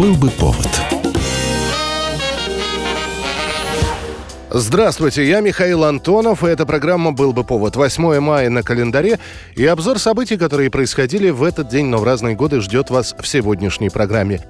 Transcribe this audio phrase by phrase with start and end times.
[0.00, 0.66] Был бы повод.
[4.48, 7.76] Здравствуйте, я Михаил Антонов, и эта программа «Был бы повод».
[7.76, 9.18] 8 мая на календаре,
[9.56, 13.28] и обзор событий, которые происходили в этот день, но в разные годы, ждет вас в
[13.28, 14.40] сегодняшней программе.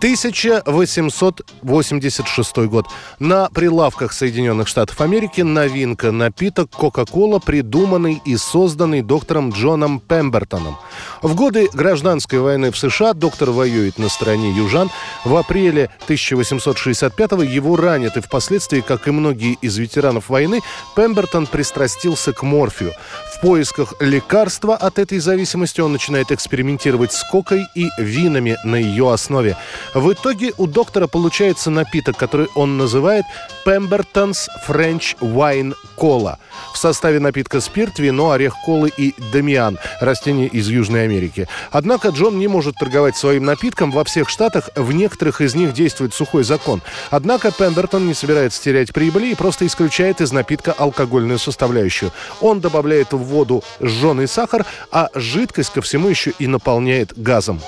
[0.00, 2.86] 1886 год.
[3.18, 10.78] На прилавках Соединенных Штатов Америки новинка напиток Кока-Кола, придуманный и созданный доктором Джоном Пембертоном.
[11.22, 14.90] В годы гражданской войны в США доктор воюет на стороне южан.
[15.24, 20.60] В апреле 1865 его ранят, и впоследствии, как и многие из ветеранов войны,
[20.96, 22.92] Пембертон пристрастился к морфию.
[23.34, 29.12] В поисках лекарства от этой зависимости он начинает экспериментировать с кокой и винами на ее
[29.12, 29.56] основе.
[29.94, 33.24] В итоге у доктора получается напиток, который он называет
[33.64, 36.36] Pemberton's French Wine Cola.
[36.74, 41.48] В составе напитка спирт, вино, орех колы и дамиан, растение из Южной Америки.
[41.70, 46.14] Однако Джон не может торговать своим напитком во всех штатах, в некоторых из них действует
[46.14, 46.82] сухой закон.
[47.10, 52.12] Однако Пембертон не собирается терять прибыли и просто исключает из напитка алкогольную составляющую.
[52.40, 57.60] Он добавляет в воду жженый сахар, а жидкость ко всему еще и наполняет газом.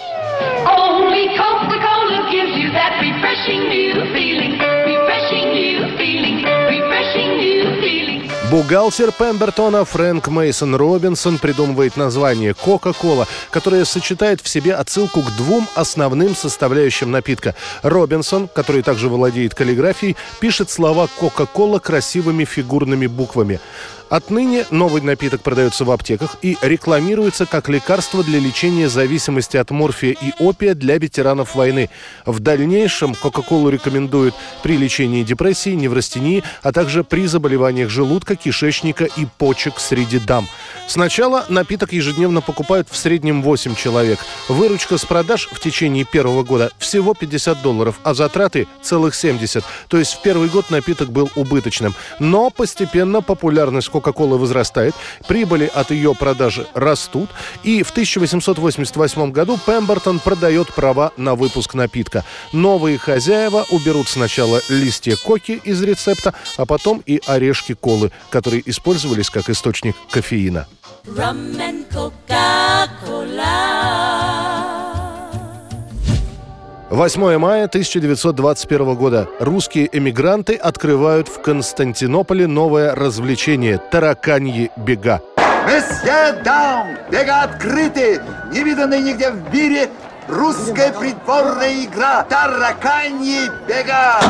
[8.53, 15.67] Бухгалтер Пембертона Фрэнк Мейсон Робинсон придумывает название Кока-Кола, которое сочетает в себе отсылку к двум
[15.75, 17.55] основным составляющим напитка.
[17.83, 23.59] Робинсон, который также владеет каллиграфией, пишет слова Кока-Кола красивыми фигурными буквами.
[24.13, 30.11] Отныне новый напиток продается в аптеках и рекламируется как лекарство для лечения зависимости от морфия
[30.11, 31.89] и опия для ветеранов войны.
[32.27, 39.27] В дальнейшем Кока-Колу рекомендуют при лечении депрессии, неврастении, а также при заболеваниях желудка, кишечника и
[39.39, 40.47] почек среди дам.
[40.87, 44.21] Сначала напиток ежедневно покупают в среднем 8 человек.
[44.49, 49.65] Выручка с продаж в течение первого года всего 50 долларов, а затраты целых 70.
[49.89, 51.95] То есть в первый год напиток был убыточным.
[52.19, 54.95] Но постепенно популярность Кока Кока-Кола возрастает,
[55.27, 57.31] прибыли от ее продажи растут,
[57.63, 62.25] и в 1888 году Пембертон продает права на выпуск напитка.
[62.53, 69.31] Новые хозяева уберут сначала листья коки из рецепта, а потом и орешки колы, которые использовались
[69.31, 70.62] как источник кофеина.
[71.05, 73.43] Rum and Coca-Cola.
[76.91, 79.29] 8 мая 1921 года.
[79.41, 85.21] Русские эмигранты открывают в Константинополе новое развлечение– тараканьи бега.
[85.67, 89.91] Месье Даун, бега открыты, не виданные нигде в мире
[90.29, 94.21] русская придворная игра «Тараканьи бега».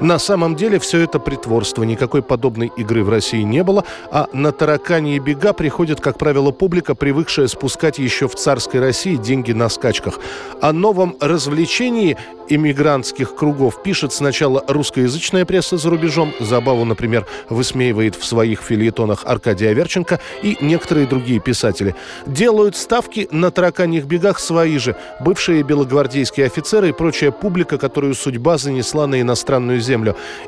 [0.00, 1.82] На самом деле все это притворство.
[1.82, 6.94] Никакой подобной игры в России не было, а на таракани бега приходит, как правило, публика,
[6.94, 10.20] привыкшая спускать еще в царской России деньги на скачках.
[10.60, 12.16] О новом развлечении
[12.48, 16.32] иммигрантских кругов пишет сначала русскоязычная пресса за рубежом.
[16.38, 21.96] Забаву, например, высмеивает в своих фильетонах Аркадий Аверченко и некоторые другие писатели.
[22.24, 28.58] Делают ставки на тараканьих бегах свои же, бывшие белогвардейские офицеры и прочая публика, которую судьба
[28.58, 29.87] занесла на иностранную землю.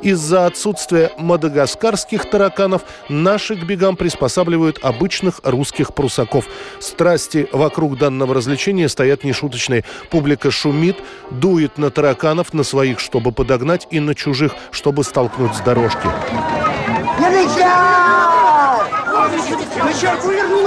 [0.03, 6.47] Из-за отсутствия мадагаскарских тараканов наши к бегам приспосабливают обычных русских прусаков.
[6.79, 9.85] Страсти вокруг данного развлечения стоят нешуточные.
[10.11, 10.97] Публика шумит,
[11.31, 16.09] дует на тараканов, на своих, чтобы подогнать, и на чужих, чтобы столкнуть с дорожки.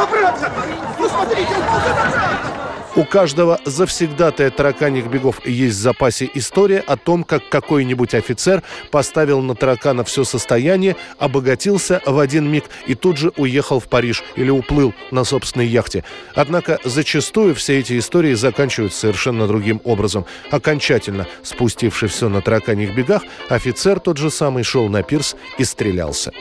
[0.03, 0.51] Обратно!
[0.99, 2.52] Ну, смотрите, он
[2.95, 8.61] у каждого завсегдатая тараканьих бегов есть в запасе история о том, как какой-нибудь офицер
[8.91, 14.23] поставил на таракана все состояние, обогатился в один миг и тут же уехал в Париж
[14.35, 16.03] или уплыл на собственной яхте.
[16.35, 20.25] Однако зачастую все эти истории заканчиваются совершенно другим образом.
[20.51, 26.31] Окончательно спустивший все на тараканьих бегах, офицер тот же самый шел на пирс и стрелялся.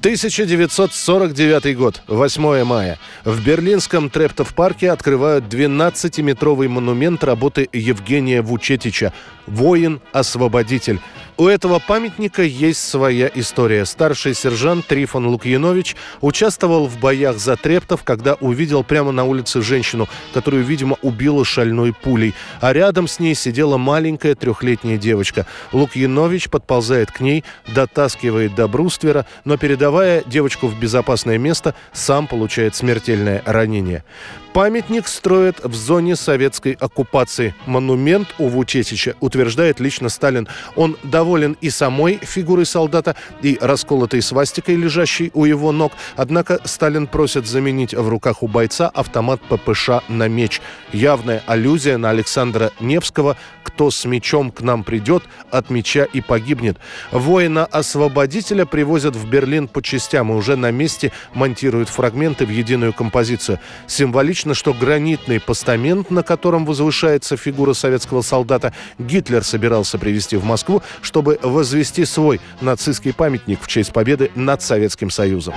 [0.00, 2.98] 1949 год, 8 мая.
[3.24, 9.12] В берлинском Трептов-парке открывают 12-метровый монумент работы Евгения Вучетича
[9.48, 11.00] «Воин-освободитель».
[11.38, 13.84] У этого памятника есть своя история.
[13.86, 20.08] Старший сержант Трифон Лукьянович участвовал в боях за Трептов, когда увидел прямо на улице женщину,
[20.34, 22.34] которую, видимо, убила шальной пулей.
[22.60, 25.46] А рядом с ней сидела маленькая трехлетняя девочка.
[25.70, 29.56] Лукьянович подползает к ней, дотаскивает до бруствера, но
[29.88, 34.04] передавая девочку в безопасное место, сам получает смертельное ранение.
[34.52, 37.54] Памятник строят в зоне советской оккупации.
[37.66, 40.48] Монумент у Вучетича, утверждает лично Сталин.
[40.74, 45.92] Он доволен и самой фигурой солдата, и расколотой свастикой, лежащей у его ног.
[46.16, 50.60] Однако Сталин просит заменить в руках у бойца автомат ППШ на меч.
[50.92, 56.78] Явная аллюзия на Александра Невского «Кто с мечом к нам придет, от меча и погибнет».
[57.12, 63.60] Воина-освободителя привозят в Берлин по частям и уже на месте монтируют фрагменты в единую композицию.
[63.86, 70.82] Символично что гранитный постамент, на котором возвышается фигура советского солдата, Гитлер собирался привезти в Москву,
[71.00, 75.54] чтобы возвести свой нацистский памятник в честь победы над Советским Союзом.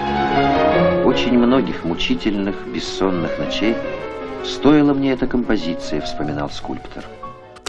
[1.04, 3.76] Очень многих мучительных, бессонных ночей
[4.46, 7.06] стоила мне эта композиция, вспоминал скульптор.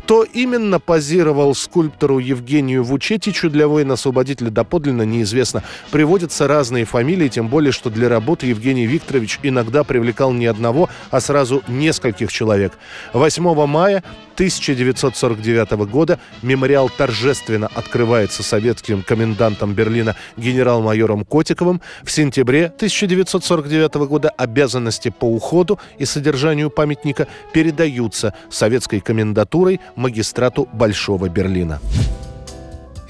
[0.05, 5.63] Кто именно позировал скульптору Евгению Вучетичу для воина-освободителя доподлинно неизвестно.
[5.91, 11.21] Приводятся разные фамилии, тем более, что для работы Евгений Викторович иногда привлекал не одного, а
[11.21, 12.73] сразу нескольких человек.
[13.13, 14.03] 8 мая
[14.35, 21.81] 1949 года мемориал торжественно открывается советским комендантом Берлина генерал-майором Котиковым.
[22.03, 31.29] В сентябре 1949 года обязанности по уходу и содержанию памятника передаются советской комендатурой магистрату Большого
[31.29, 31.81] Берлина.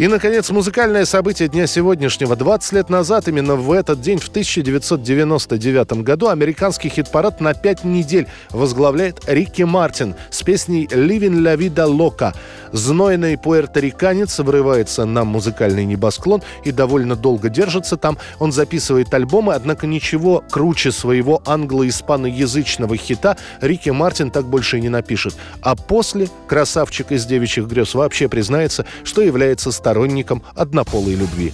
[0.02, 2.34] И, наконец, музыкальное событие дня сегодняшнего.
[2.34, 8.26] 20 лет назад, именно в этот день, в 1999 году, американский хит-парад на 5 недель
[8.50, 12.34] возглавляет Рикки Мартин с песней «Living la vida loca».
[12.72, 18.18] Знойный пуэрториканец врывается на музыкальный небосклон и довольно долго держится там.
[18.40, 24.88] Он записывает альбомы, однако ничего круче своего англо-испаноязычного хита Рикки Мартин так больше и не
[24.88, 25.36] напишет.
[25.60, 31.52] А после красавчик из девичьих грез вообще признается, что является сторонником однополой любви.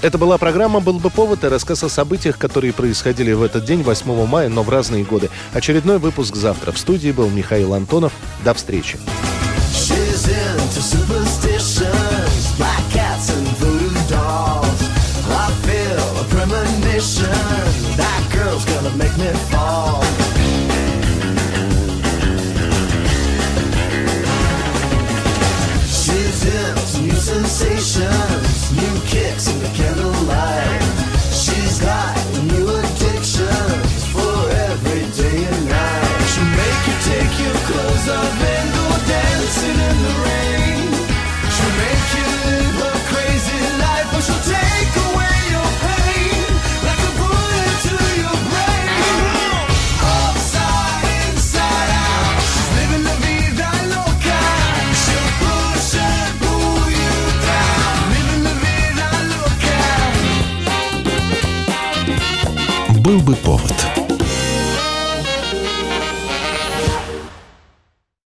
[0.00, 3.82] Это была программа «Был бы повод» и рассказ о событиях, которые происходили в этот день,
[3.82, 5.28] 8 мая, но в разные годы.
[5.52, 6.72] Очередной выпуск завтра.
[6.72, 8.12] В студии был Михаил Антонов.
[8.42, 8.98] До встречи.
[17.96, 20.03] That girl's gonna make me fall
[27.54, 28.23] conversation.
[63.04, 63.93] Был бы повод.